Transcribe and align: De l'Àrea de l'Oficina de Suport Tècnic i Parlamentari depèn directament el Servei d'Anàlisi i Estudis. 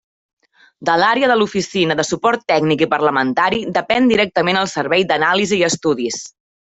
De 0.87 0.93
l'Àrea 1.01 1.27
de 1.31 1.35
l'Oficina 1.41 1.97
de 1.99 2.05
Suport 2.07 2.45
Tècnic 2.53 2.81
i 2.85 2.87
Parlamentari 2.95 3.61
depèn 3.79 4.09
directament 4.15 4.59
el 4.63 4.71
Servei 4.73 5.07
d'Anàlisi 5.13 5.61
i 5.61 5.69
Estudis. 5.69 6.19